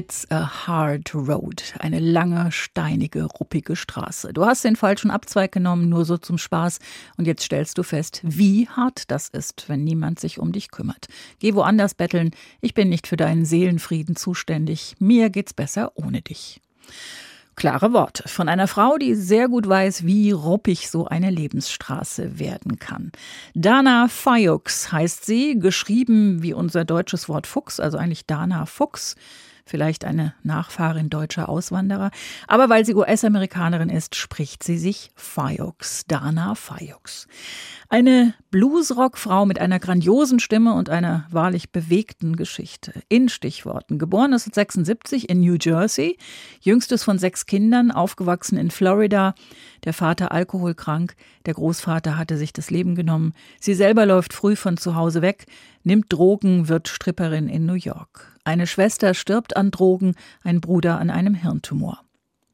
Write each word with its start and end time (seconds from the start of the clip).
It's 0.00 0.26
a 0.30 0.66
hard 0.66 1.14
road. 1.14 1.62
Eine 1.78 1.98
lange, 1.98 2.50
steinige, 2.52 3.24
ruppige 3.24 3.76
Straße. 3.76 4.32
Du 4.32 4.46
hast 4.46 4.64
den 4.64 4.74
falschen 4.74 5.10
Abzweig 5.10 5.52
genommen, 5.52 5.90
nur 5.90 6.06
so 6.06 6.16
zum 6.16 6.38
Spaß. 6.38 6.78
Und 7.18 7.26
jetzt 7.26 7.42
stellst 7.42 7.76
du 7.76 7.82
fest, 7.82 8.22
wie 8.24 8.66
hart 8.66 9.10
das 9.10 9.28
ist, 9.28 9.68
wenn 9.68 9.84
niemand 9.84 10.18
sich 10.18 10.38
um 10.38 10.52
dich 10.52 10.70
kümmert. 10.70 11.08
Geh 11.38 11.52
woanders 11.52 11.92
betteln. 11.92 12.30
Ich 12.62 12.72
bin 12.72 12.88
nicht 12.88 13.08
für 13.08 13.18
deinen 13.18 13.44
Seelenfrieden 13.44 14.16
zuständig. 14.16 14.96
Mir 15.00 15.28
geht's 15.28 15.52
besser 15.52 15.92
ohne 15.96 16.22
dich. 16.22 16.62
Klare 17.54 17.92
Worte 17.92 18.26
von 18.26 18.48
einer 18.48 18.68
Frau, 18.68 18.96
die 18.96 19.14
sehr 19.14 19.48
gut 19.48 19.68
weiß, 19.68 20.06
wie 20.06 20.30
ruppig 20.30 20.88
so 20.88 21.08
eine 21.08 21.28
Lebensstraße 21.28 22.38
werden 22.38 22.78
kann. 22.78 23.12
Dana 23.52 24.08
Fayux 24.08 24.92
heißt 24.92 25.26
sie, 25.26 25.58
geschrieben 25.58 26.42
wie 26.42 26.54
unser 26.54 26.86
deutsches 26.86 27.28
Wort 27.28 27.46
Fuchs, 27.46 27.78
also 27.78 27.98
eigentlich 27.98 28.24
Dana 28.24 28.64
Fuchs. 28.64 29.14
Vielleicht 29.70 30.04
eine 30.04 30.34
Nachfahrin 30.42 31.08
deutscher 31.08 31.48
Auswanderer. 31.48 32.10
Aber 32.46 32.68
weil 32.68 32.84
sie 32.84 32.94
US-Amerikanerin 32.94 33.88
ist, 33.88 34.16
spricht 34.16 34.62
sie 34.62 34.76
sich 34.76 35.10
Fayux, 35.14 36.04
Dana 36.06 36.54
Fayux. 36.54 37.28
Eine 37.88 38.34
Bluesrock-Frau 38.50 39.46
mit 39.46 39.60
einer 39.60 39.78
grandiosen 39.78 40.40
Stimme 40.40 40.74
und 40.74 40.90
einer 40.90 41.24
wahrlich 41.30 41.70
bewegten 41.70 42.34
Geschichte. 42.34 42.92
In 43.08 43.28
Stichworten. 43.28 44.00
Geboren 44.00 44.32
1976 44.32 45.28
in 45.28 45.40
New 45.40 45.56
Jersey, 45.60 46.18
jüngstes 46.60 47.04
von 47.04 47.20
sechs 47.20 47.46
Kindern, 47.46 47.92
aufgewachsen 47.92 48.58
in 48.58 48.72
Florida. 48.72 49.36
Der 49.84 49.92
Vater 49.92 50.32
alkoholkrank, 50.32 51.14
der 51.46 51.54
Großvater 51.54 52.18
hatte 52.18 52.36
sich 52.36 52.52
das 52.52 52.70
Leben 52.70 52.96
genommen. 52.96 53.34
Sie 53.60 53.74
selber 53.74 54.04
läuft 54.04 54.32
früh 54.32 54.56
von 54.56 54.76
zu 54.76 54.96
Hause 54.96 55.22
weg, 55.22 55.46
nimmt 55.84 56.12
Drogen, 56.12 56.68
wird 56.68 56.88
Stripperin 56.88 57.48
in 57.48 57.66
New 57.66 57.74
York. 57.74 58.36
Eine 58.42 58.66
Schwester 58.66 59.14
stirbt 59.14 59.56
an 59.56 59.70
Drogen, 59.70 60.16
ein 60.42 60.60
Bruder 60.60 60.98
an 60.98 61.10
einem 61.10 61.34
Hirntumor. 61.34 62.00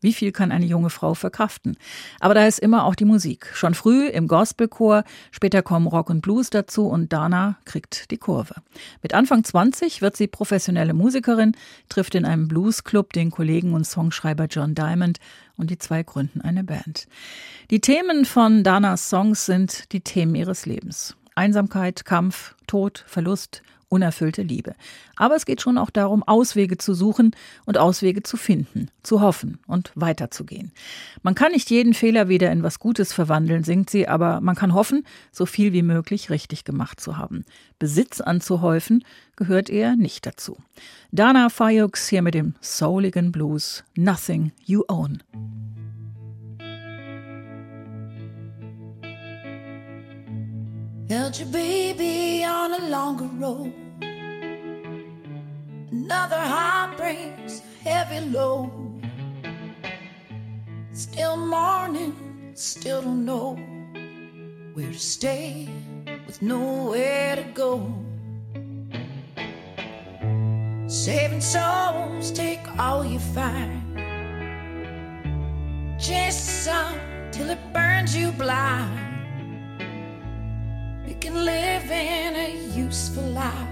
Wie 0.07 0.13
viel 0.13 0.31
kann 0.31 0.53
eine 0.53 0.67
junge 0.67 0.89
Frau 0.89 1.15
verkraften? 1.15 1.77
Aber 2.21 2.33
da 2.33 2.47
ist 2.47 2.61
immer 2.61 2.85
auch 2.85 2.95
die 2.95 3.05
Musik. 3.05 3.51
Schon 3.55 3.75
früh 3.75 4.07
im 4.07 4.29
Gospelchor, 4.29 5.03
später 5.33 5.63
kommen 5.63 5.89
Rock 5.89 6.11
und 6.11 6.21
Blues 6.21 6.49
dazu 6.49 6.87
und 6.87 7.13
Dana 7.13 7.57
kriegt 7.65 8.13
die 8.13 8.17
Kurve. 8.17 8.55
Mit 9.03 9.15
Anfang 9.15 9.43
20 9.43 10.03
wird 10.03 10.17
sie 10.17 10.29
professionelle 10.29 10.95
Musikerin, 10.95 11.57
trifft 11.89 12.15
in 12.15 12.25
einem 12.25 12.47
Bluesclub 12.47 13.15
den 13.15 13.33
Kollegen 13.33 13.75
und 13.75 13.85
Songschreiber 13.85 14.45
John 14.45 14.77
Diamond 14.77 15.19
und 15.57 15.71
die 15.71 15.79
zwei 15.79 16.05
gründen 16.05 16.41
eine 16.41 16.63
Band. 16.63 17.09
Die 17.71 17.81
Themen 17.81 18.27
von 18.27 18.63
Danas 18.63 19.11
Songs 19.11 19.45
sind 19.45 19.91
die 19.91 20.03
Themen 20.03 20.37
ihres 20.37 20.67
Lebens. 20.67 21.17
Einsamkeit, 21.35 22.05
Kampf, 22.05 22.55
Tod, 22.69 23.03
Verlust, 23.09 23.63
unerfüllte 23.89 24.43
Liebe. 24.43 24.75
Aber 25.17 25.37
es 25.37 25.47
geht 25.47 25.61
schon 25.61 25.79
auch 25.79 25.91
darum, 25.91 26.23
Auswege 26.23 26.79
zu 26.79 26.95
suchen 26.95 27.35
und 27.65 27.79
Auswege 27.79 28.23
zu 28.23 28.37
finden, 28.37 28.91
zu 29.03 29.21
hoffen 29.21 29.59
und 29.67 29.93
weiterzugehen. 29.95 30.73
Man 31.23 31.35
kann 31.35 31.53
nicht 31.53 31.71
jeden 31.71 31.95
Fehler 31.95 32.29
wieder 32.29 32.51
in 32.51 32.63
was 32.63 32.79
Gutes 32.79 33.13
verwandeln, 33.13 33.65
singt 33.65 33.91
sie, 33.91 34.09
aber 34.09 34.41
man 34.41 34.57
kann 34.57 34.75
hoffen, 34.75 35.05
so 35.33 35.47
viel 35.47 35.73
wie 35.73 35.83
möglich 35.83 36.31
richtig 36.31 36.65
gemacht 36.65 37.01
zu 37.01 37.17
haben. 37.17 37.45
Besitz 37.79 38.21
anzuhäufen 38.21 39.05
gehört 39.37 39.71
eher 39.71 39.97
nicht 39.97 40.27
dazu. 40.27 40.59
Dana 41.13 41.49
Fayux 41.49 42.09
hier 42.09 42.23
mit 42.23 42.35
dem 42.35 42.55
souligen 42.61 43.33
Blues 43.33 43.85
Nothing 43.95 44.53
You 44.65 44.83
Own. 44.89 45.23
Held 51.09 51.39
your 51.39 51.49
baby 51.49 52.43
on 52.43 52.73
a 52.75 52.89
longer 52.89 53.31
road. 53.39 53.73
Another 55.93 56.41
heart 56.41 56.97
brings 56.97 57.61
a 57.61 57.89
heavy 57.89 58.27
load. 58.29 58.73
Still 60.93 61.37
mourning, 61.37 62.51
still 62.55 63.03
don't 63.03 63.25
know 63.25 63.55
where 64.75 64.91
to 64.91 64.99
stay 64.99 65.69
with 66.27 66.43
nowhere 66.43 67.37
to 67.37 67.45
go. 67.55 67.87
Saving 70.89 71.41
souls, 71.41 72.33
take 72.33 72.67
all 72.81 73.05
you 73.05 73.21
find. 73.21 73.81
Chase 76.01 76.47
the 76.47 76.53
sun 76.67 76.99
till 77.31 77.49
it 77.51 77.61
burns 77.73 78.17
you 78.17 78.33
blind. 78.33 79.06
Can 81.27 81.45
live 81.45 81.91
in 81.91 82.37
a 82.37 82.55
useful 82.77 83.25
life 83.25 83.69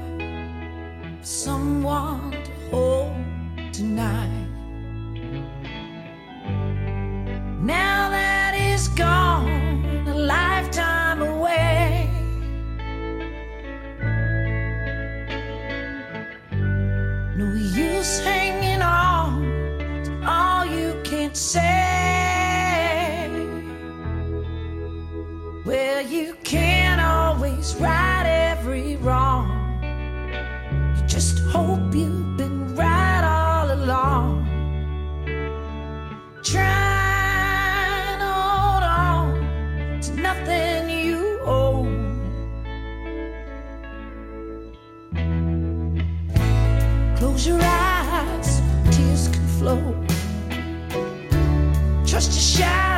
someone 1.23 2.33
to 2.33 2.51
hold 2.73 3.15
tonight. 3.73 4.34
Close 47.35 47.49
your 47.49 47.61
eyes, 47.61 48.63
tears 48.93 49.27
can 49.27 49.47
flow. 49.59 50.07
Trust 52.07 52.31
your 52.31 52.41
shadow 52.41 52.94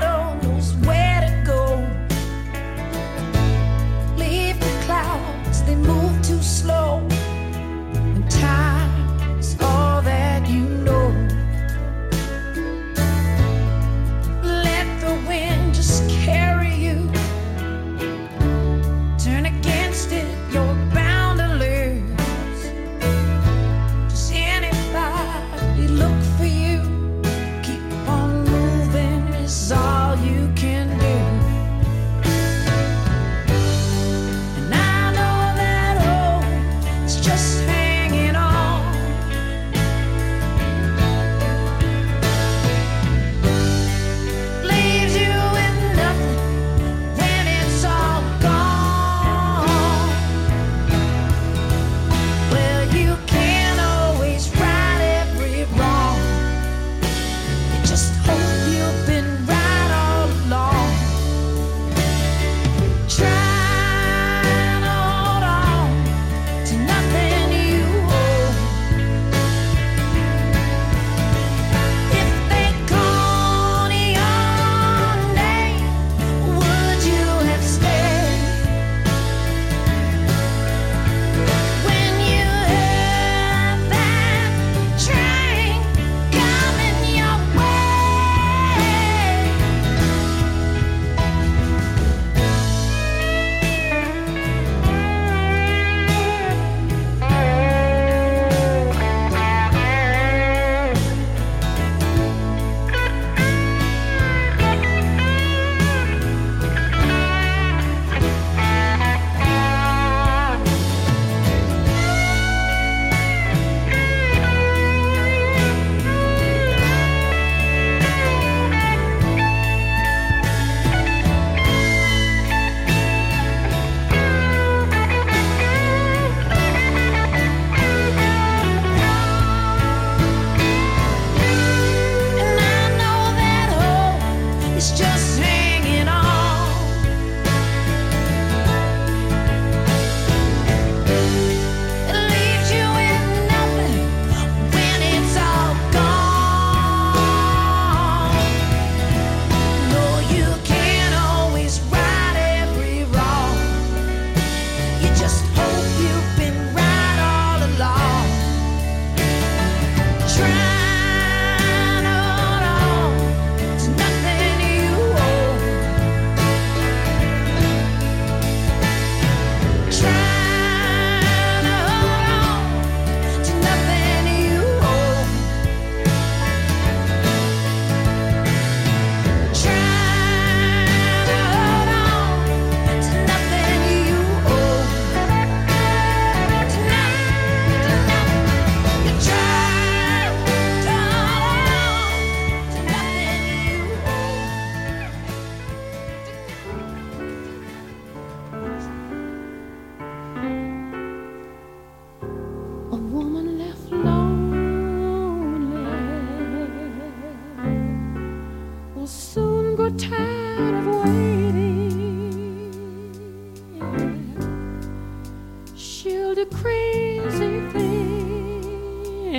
The 216.36 216.44
crazy 216.44 217.60
thing. 217.72 219.32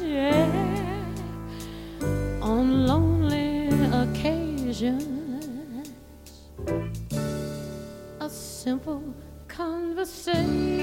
Yeah. 0.00 0.48
On 2.40 2.86
lonely 2.86 3.68
occasions, 3.92 5.90
a 8.18 8.30
simple 8.30 9.02
conversation. 9.46 10.81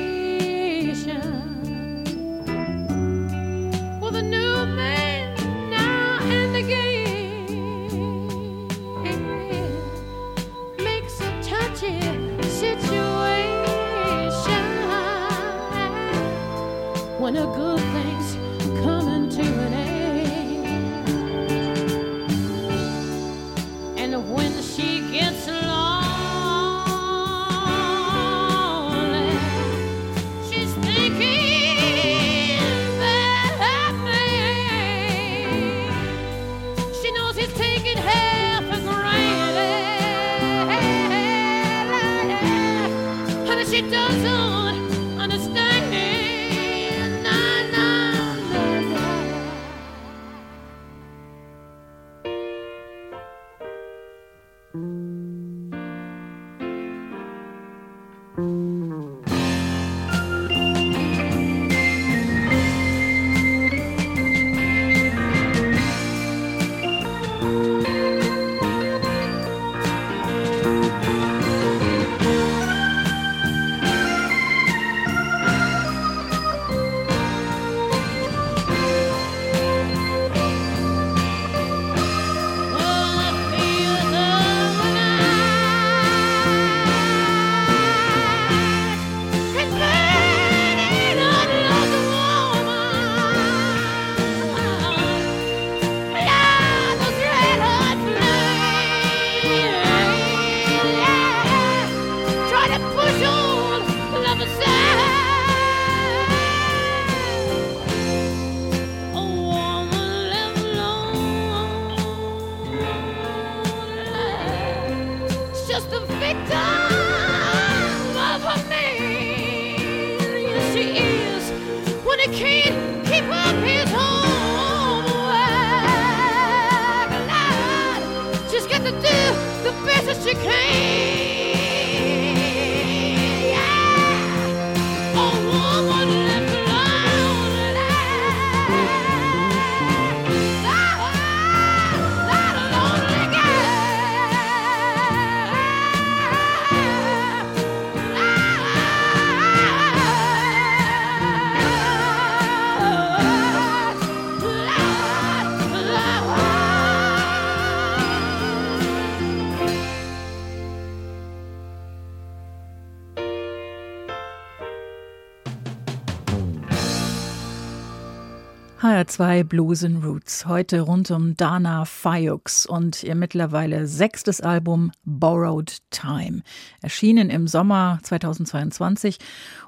HR2 168.99 169.45
Blues 169.45 169.85
and 169.85 170.03
Roots. 170.03 170.45
Heute 170.45 170.81
rund 170.81 171.09
um 171.09 171.37
Dana 171.37 171.85
Fayux 171.85 172.65
und 172.65 173.01
ihr 173.01 173.15
mittlerweile 173.15 173.87
sechstes 173.87 174.41
Album 174.41 174.91
Borrowed 175.05 175.77
Time. 175.89 176.41
Erschienen 176.81 177.29
im 177.29 177.47
Sommer 177.47 177.99
2022. 178.03 179.17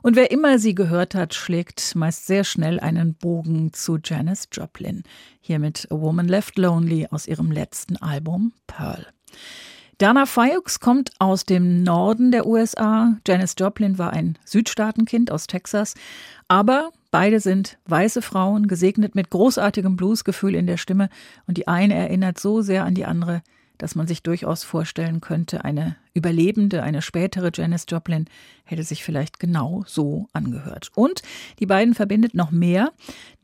Und 0.01 0.17
wer 0.17 0.31
immer 0.31 0.59
sie 0.59 0.75
gehört 0.75 1.15
hat, 1.15 1.33
schlägt 1.33 1.95
meist 1.95 2.27
sehr 2.27 2.43
schnell 2.43 2.81
einen 2.81 3.13
Bogen 3.13 3.71
zu 3.71 3.99
Janis 4.03 4.49
Joplin. 4.51 5.03
Hier 5.39 5.59
mit 5.59 5.87
A 5.91 5.95
Woman 6.01 6.27
Left 6.27 6.57
Lonely 6.57 7.07
aus 7.09 7.25
ihrem 7.25 7.51
letzten 7.51 7.95
Album 7.95 8.51
Pearl. 8.67 9.07
Dana 9.97 10.25
Fayux 10.25 10.81
kommt 10.81 11.11
aus 11.19 11.45
dem 11.45 11.83
Norden 11.83 12.31
der 12.31 12.47
USA. 12.47 13.15
Janis 13.25 13.55
Joplin 13.57 13.97
war 13.97 14.11
ein 14.11 14.37
Südstaatenkind 14.43 15.31
aus 15.31 15.47
Texas. 15.47 15.93
Aber 16.49 16.91
Beide 17.11 17.41
sind 17.41 17.77
weiße 17.85 18.21
Frauen, 18.21 18.67
gesegnet 18.67 19.15
mit 19.15 19.29
großartigem 19.29 19.97
Bluesgefühl 19.97 20.55
in 20.55 20.65
der 20.65 20.77
Stimme 20.77 21.09
und 21.45 21.57
die 21.57 21.67
eine 21.67 21.93
erinnert 21.93 22.39
so 22.39 22.61
sehr 22.61 22.85
an 22.85 22.95
die 22.95 23.05
andere, 23.05 23.41
dass 23.77 23.95
man 23.95 24.07
sich 24.07 24.23
durchaus 24.23 24.63
vorstellen 24.63 25.21
könnte, 25.21 25.65
eine 25.65 25.97
Überlebende, 26.13 26.83
eine 26.83 27.01
spätere 27.01 27.49
Janis 27.53 27.85
Joplin 27.89 28.25
hätte 28.63 28.83
sich 28.83 29.03
vielleicht 29.03 29.39
genau 29.39 29.83
so 29.87 30.27
angehört. 30.33 30.91
Und 30.93 31.21
die 31.59 31.65
beiden 31.65 31.95
verbindet 31.95 32.35
noch 32.35 32.51
mehr, 32.51 32.91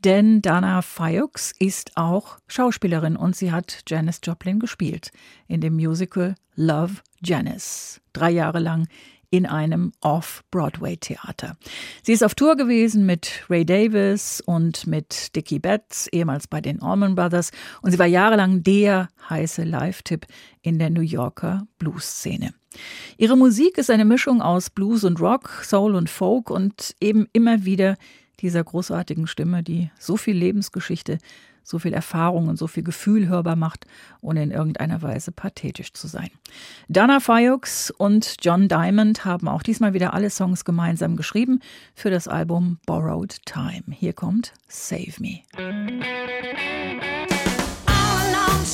denn 0.04 0.40
Dana 0.40 0.80
Fayux 0.80 1.52
ist 1.58 1.96
auch 1.96 2.38
Schauspielerin 2.46 3.16
und 3.16 3.36
sie 3.36 3.52
hat 3.52 3.82
Janis 3.86 4.20
Joplin 4.22 4.60
gespielt 4.60 5.10
in 5.48 5.60
dem 5.60 5.74
Musical 5.74 6.36
Love 6.54 6.94
Janis. 7.20 8.00
Drei 8.12 8.30
Jahre 8.30 8.60
lang 8.60 8.86
in 9.30 9.46
einem 9.46 9.92
Off-Broadway-Theater. 10.00 11.56
Sie 12.02 12.12
ist 12.12 12.24
auf 12.24 12.34
Tour 12.34 12.56
gewesen 12.56 13.06
mit 13.06 13.44
Ray 13.50 13.64
Davis 13.64 14.40
und 14.40 14.86
mit 14.86 15.34
Dickie 15.36 15.58
Betts, 15.58 16.06
ehemals 16.08 16.46
bei 16.46 16.60
den 16.60 16.80
Allman 16.82 17.14
Brothers, 17.14 17.50
und 17.82 17.90
sie 17.90 17.98
war 17.98 18.06
jahrelang 18.06 18.62
der 18.62 19.08
heiße 19.28 19.64
Live-Tipp 19.64 20.26
in 20.62 20.78
der 20.78 20.90
New 20.90 21.02
Yorker 21.02 21.66
Blues-Szene. 21.78 22.54
Ihre 23.16 23.36
Musik 23.36 23.78
ist 23.78 23.90
eine 23.90 24.04
Mischung 24.04 24.40
aus 24.40 24.70
Blues 24.70 25.04
und 25.04 25.20
Rock, 25.20 25.62
Soul 25.64 25.94
und 25.94 26.08
Folk 26.08 26.50
und 26.50 26.94
eben 27.00 27.26
immer 27.32 27.64
wieder 27.64 27.96
dieser 28.40 28.62
großartigen 28.62 29.26
Stimme, 29.26 29.62
die 29.62 29.90
so 29.98 30.16
viel 30.16 30.36
Lebensgeschichte 30.36 31.18
so 31.68 31.78
viel 31.78 31.92
Erfahrung 31.92 32.48
und 32.48 32.56
so 32.56 32.66
viel 32.66 32.82
Gefühl 32.82 33.28
hörbar 33.28 33.56
macht, 33.56 33.84
ohne 34.22 34.42
in 34.42 34.50
irgendeiner 34.50 35.02
Weise 35.02 35.32
pathetisch 35.32 35.92
zu 35.92 36.06
sein. 36.06 36.30
Dana 36.88 37.20
Fayux 37.20 37.90
und 37.90 38.36
John 38.40 38.68
Diamond 38.68 39.26
haben 39.26 39.48
auch 39.48 39.62
diesmal 39.62 39.92
wieder 39.92 40.14
alle 40.14 40.30
Songs 40.30 40.64
gemeinsam 40.64 41.16
geschrieben 41.16 41.60
für 41.94 42.10
das 42.10 42.26
Album 42.26 42.78
Borrowed 42.86 43.44
Time. 43.44 43.84
Hier 43.90 44.14
kommt 44.14 44.54
Save 44.66 45.12
Me. 45.18 45.40
All 47.86 48.34
along 48.34 48.64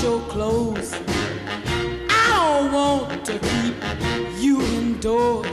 wash 0.00 0.02
your 0.02 0.20
clothes. 0.28 0.94
I 2.08 2.60
don't 2.60 2.72
want 2.72 3.24
to 3.26 3.38
keep 3.38 3.74
you 4.42 4.60
indoors. 4.62 5.49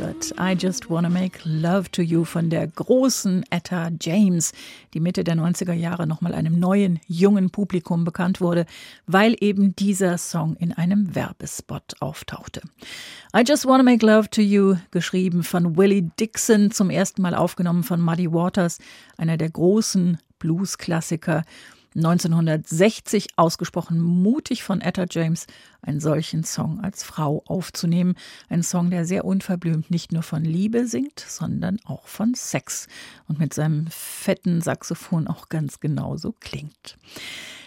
Gehört. 0.00 0.32
I 0.40 0.54
Just 0.58 0.88
Wanna 0.88 1.10
Make 1.10 1.40
Love 1.44 1.90
to 1.92 2.00
You 2.00 2.24
von 2.24 2.48
der 2.48 2.66
großen 2.66 3.44
Etta 3.50 3.90
James, 4.00 4.52
die 4.94 5.00
Mitte 5.00 5.24
der 5.24 5.36
90er 5.36 5.74
Jahre 5.74 6.06
nochmal 6.06 6.34
einem 6.34 6.58
neuen, 6.58 7.00
jungen 7.06 7.50
Publikum 7.50 8.04
bekannt 8.04 8.40
wurde, 8.40 8.64
weil 9.06 9.36
eben 9.40 9.76
dieser 9.76 10.16
Song 10.16 10.56
in 10.56 10.72
einem 10.72 11.14
Werbespot 11.14 11.96
auftauchte. 12.00 12.62
I 13.36 13.42
Just 13.46 13.66
Wanna 13.66 13.82
Make 13.82 14.04
Love 14.06 14.30
to 14.30 14.40
You, 14.40 14.76
geschrieben 14.90 15.42
von 15.42 15.76
Willie 15.76 16.10
Dixon, 16.18 16.70
zum 16.70 16.88
ersten 16.88 17.20
Mal 17.20 17.34
aufgenommen 17.34 17.82
von 17.82 18.00
Muddy 18.00 18.32
Waters, 18.32 18.78
einer 19.18 19.36
der 19.36 19.50
großen 19.50 20.18
Blues-Klassiker. 20.38 21.44
1960 21.94 23.28
ausgesprochen 23.36 24.00
mutig 24.00 24.62
von 24.62 24.80
Etta 24.80 25.06
James, 25.10 25.46
einen 25.82 26.00
solchen 26.00 26.44
Song 26.44 26.80
als 26.80 27.02
Frau 27.02 27.42
aufzunehmen. 27.46 28.14
Ein 28.48 28.62
Song, 28.62 28.90
der 28.90 29.04
sehr 29.04 29.24
unverblümt 29.24 29.90
nicht 29.90 30.12
nur 30.12 30.22
von 30.22 30.44
Liebe 30.44 30.86
singt, 30.86 31.20
sondern 31.20 31.78
auch 31.84 32.06
von 32.06 32.34
Sex 32.34 32.86
und 33.26 33.38
mit 33.38 33.54
seinem 33.54 33.86
fetten 33.88 34.60
Saxophon 34.60 35.26
auch 35.26 35.48
ganz 35.48 35.80
genauso 35.80 36.32
klingt. 36.38 36.96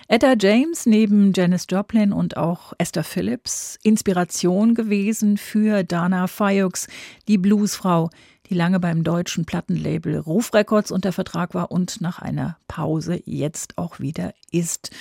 Etta 0.09 0.35
James 0.39 0.85
neben 0.85 1.31
Janis 1.33 1.65
Joplin 1.69 2.11
und 2.11 2.35
auch 2.37 2.73
Esther 2.77 3.03
Phillips 3.03 3.79
Inspiration 3.83 4.75
gewesen 4.75 5.37
für 5.37 5.83
Dana 5.83 6.27
Fayux, 6.27 6.87
die 7.27 7.37
Bluesfrau, 7.37 8.09
die 8.49 8.55
lange 8.55 8.79
beim 8.79 9.03
deutschen 9.03 9.45
Plattenlabel 9.45 10.17
Ruf 10.17 10.53
Records 10.53 10.91
unter 10.91 11.11
Vertrag 11.11 11.53
war 11.53 11.71
und 11.71 12.01
nach 12.01 12.19
einer 12.19 12.57
Pause 12.67 13.21
jetzt 13.25 13.77
auch 13.77 13.99
wieder 13.99 14.33
ist. 14.51 14.91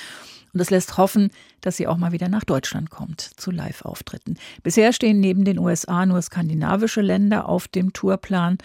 Und 0.53 0.61
es 0.61 0.71
lässt 0.71 0.99
hoffen, 0.99 1.31
dass 1.61 1.77
sie 1.77 1.87
auch 1.87 1.97
mal 1.97 2.13
wieder 2.13 2.29
nach 2.29 2.45
Deutschland 2.45 2.91
kommt 2.91 3.21
zu 3.21 3.51
Live-Auftritten. 3.51 4.37
Bisher 4.63 4.93
stehen 4.93 5.21
neben 5.21 5.45
den 5.45 5.59
USA 5.59 6.05
nur 6.05 6.21
skandinavische 6.21 7.01
Länder 7.01 7.49
auf 7.49 7.69
dem 7.69 7.93
Tourplan, 7.93 8.59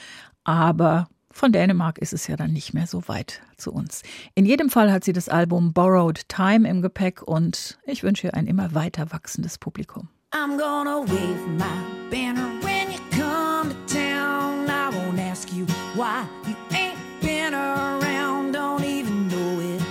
aber 0.43 1.07
von 1.31 1.51
Dänemark 1.51 1.99
ist 1.99 2.13
es 2.13 2.27
ja 2.27 2.35
dann 2.35 2.51
nicht 2.51 2.73
mehr 2.73 2.87
so 2.87 3.07
weit 3.07 3.41
zu 3.57 3.71
uns. 3.71 4.01
In 4.33 4.45
jedem 4.45 4.69
Fall 4.69 4.91
hat 4.91 5.03
sie 5.03 5.13
das 5.13 5.29
Album 5.29 5.71
Borrowed 5.71 6.27
Time 6.27 6.67
im 6.67 6.81
Gepäck 6.81 7.21
und 7.21 7.77
ich 7.85 8.03
wünsche 8.03 8.27
ihr 8.27 8.33
ein 8.33 8.47
immer 8.47 8.73
weiter 8.73 9.11
wachsendes 9.11 9.57
Publikum. 9.57 10.09
I'm 10.33 10.57
gonna 10.57 11.01
wave 11.07 11.47
my 11.57 11.63
banner 12.11 12.49
when 12.61 12.91
you 12.91 12.99
come 13.11 13.69
to 13.69 13.93
town. 13.93 14.06
Why 15.97 16.27
you 16.47 16.55
ain't 16.75 16.99
been 17.21 17.55
around. 17.55 18.51
Don't 18.51 18.83
even 18.83 19.27
know 19.29 19.59
it 19.59 19.81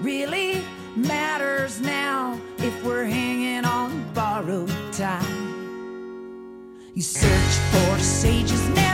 really 0.00 0.62
matters 0.94 1.80
now 1.80 2.40
if 2.58 2.84
we're 2.84 3.04
hanging 3.04 3.64
on 3.64 4.04
borrowed 4.14 4.70
time. 4.92 5.42
You 6.94 7.02
search 7.02 7.54
for 7.72 7.98
sages, 7.98 8.68
never 8.68 8.85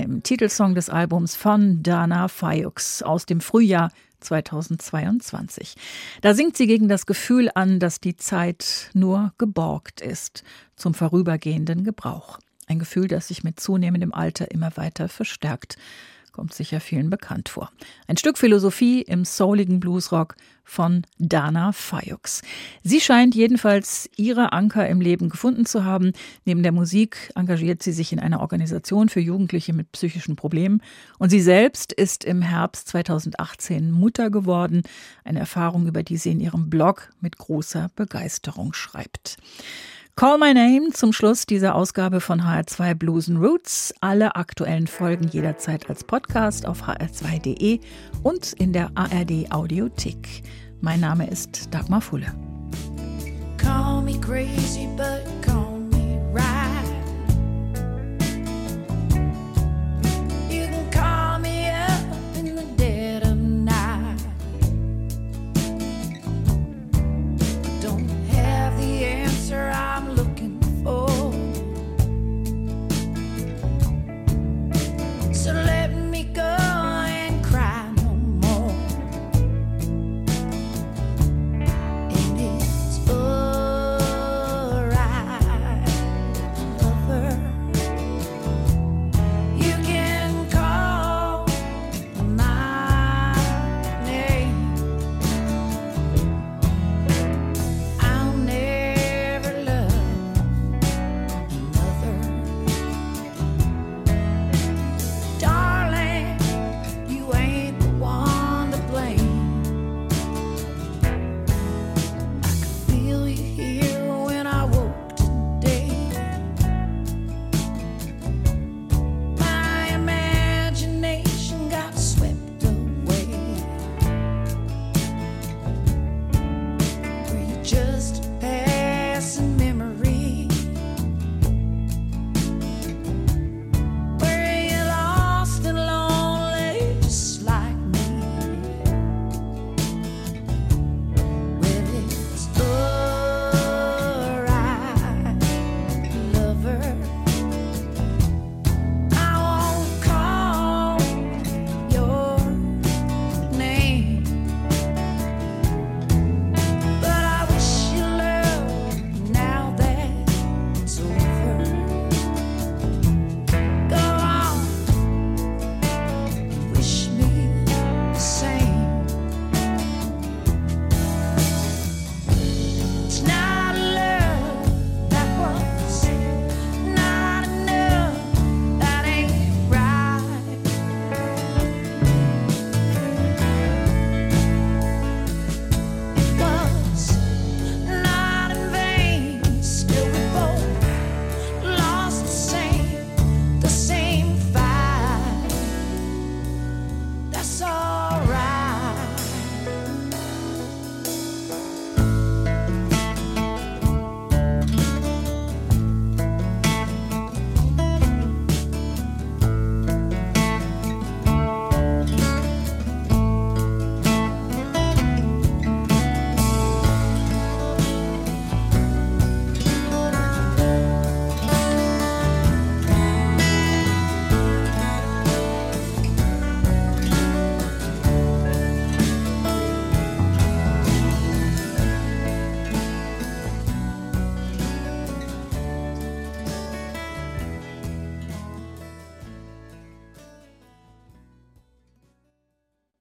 Time, 0.00 0.22
Titelsong 0.22 0.74
des 0.74 0.88
Albums 0.88 1.36
von 1.36 1.82
Dana 1.82 2.28
Fayux 2.28 3.02
aus 3.02 3.26
dem 3.26 3.40
Frühjahr 3.40 3.90
2022. 4.20 5.74
Da 6.22 6.34
singt 6.34 6.56
sie 6.56 6.66
gegen 6.66 6.88
das 6.88 7.04
Gefühl 7.04 7.50
an, 7.54 7.80
dass 7.80 8.00
die 8.00 8.16
Zeit 8.16 8.90
nur 8.94 9.34
geborgt 9.36 10.00
ist 10.00 10.42
zum 10.76 10.94
vorübergehenden 10.94 11.84
Gebrauch. 11.84 12.38
Ein 12.66 12.78
Gefühl, 12.78 13.08
das 13.08 13.28
sich 13.28 13.44
mit 13.44 13.60
zunehmendem 13.60 14.14
Alter 14.14 14.50
immer 14.50 14.76
weiter 14.76 15.08
verstärkt. 15.08 15.76
Kommt 16.32 16.54
sicher 16.54 16.80
vielen 16.80 17.10
bekannt 17.10 17.48
vor. 17.48 17.70
Ein 18.06 18.16
Stück 18.16 18.38
Philosophie 18.38 19.02
im 19.02 19.24
souligen 19.24 19.80
Bluesrock 19.80 20.36
von 20.62 21.02
Dana 21.18 21.72
Fayux. 21.72 22.42
Sie 22.84 23.00
scheint 23.00 23.34
jedenfalls 23.34 24.08
ihre 24.16 24.52
Anker 24.52 24.88
im 24.88 25.00
Leben 25.00 25.28
gefunden 25.28 25.66
zu 25.66 25.84
haben. 25.84 26.12
Neben 26.44 26.62
der 26.62 26.70
Musik 26.70 27.32
engagiert 27.34 27.82
sie 27.82 27.92
sich 27.92 28.12
in 28.12 28.20
einer 28.20 28.40
Organisation 28.40 29.08
für 29.08 29.20
Jugendliche 29.20 29.72
mit 29.72 29.90
psychischen 29.90 30.36
Problemen. 30.36 30.80
Und 31.18 31.30
sie 31.30 31.40
selbst 31.40 31.92
ist 31.92 32.24
im 32.24 32.40
Herbst 32.42 32.86
2018 32.88 33.90
Mutter 33.90 34.30
geworden. 34.30 34.82
Eine 35.24 35.40
Erfahrung, 35.40 35.88
über 35.88 36.04
die 36.04 36.16
sie 36.16 36.30
in 36.30 36.40
ihrem 36.40 36.70
Blog 36.70 37.10
mit 37.20 37.36
großer 37.36 37.90
Begeisterung 37.96 38.72
schreibt. 38.72 39.38
Call 40.16 40.38
My 40.38 40.52
Name 40.52 40.90
zum 40.92 41.12
Schluss 41.12 41.46
dieser 41.46 41.74
Ausgabe 41.74 42.20
von 42.20 42.42
HR2 42.42 42.94
Blues 42.94 43.28
and 43.28 43.38
Roots. 43.38 43.94
Alle 44.00 44.36
aktuellen 44.36 44.86
Folgen 44.86 45.28
jederzeit 45.28 45.88
als 45.88 46.04
Podcast 46.04 46.66
auf 46.66 46.82
hr2.de 46.82 47.80
und 48.22 48.52
in 48.54 48.72
der 48.72 48.90
ARD 48.96 49.50
Audiothek. 49.50 50.42
Mein 50.80 51.00
Name 51.00 51.28
ist 51.28 51.72
Dagmar 51.72 52.02
Fulle. 52.02 52.34
Call 53.56 54.02
me 54.02 54.18
crazy, 54.20 54.88
but 54.96 55.24
call 55.42 55.59